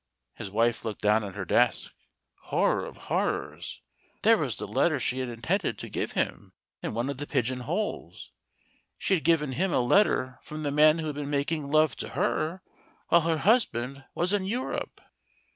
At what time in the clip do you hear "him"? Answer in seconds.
6.13-6.53, 9.51-9.71